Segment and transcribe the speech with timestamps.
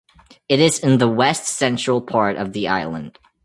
[0.49, 3.19] It is in the west central part of the island.